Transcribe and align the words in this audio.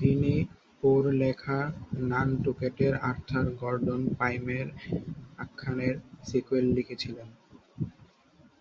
তিনি 0.00 0.32
পোর 0.78 1.02
লেখা 1.22 1.58
নানটুকেটের 2.10 2.94
আর্থার 3.10 3.46
গর্ডন 3.60 4.02
পাইমের 4.18 4.66
আখ্যানের 5.38 5.94
সিক্যুয়েল 6.28 6.66
লিখেছিলেন। 6.76 7.28